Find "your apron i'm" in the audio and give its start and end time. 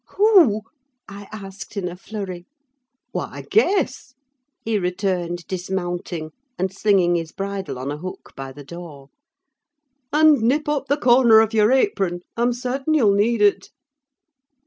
11.53-12.51